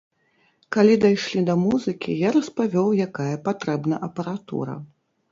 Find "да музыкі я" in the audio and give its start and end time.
1.49-2.29